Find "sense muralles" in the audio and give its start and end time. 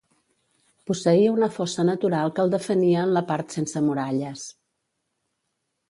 3.59-4.51